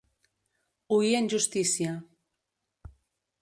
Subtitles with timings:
[0.97, 1.91] Oir en justícia.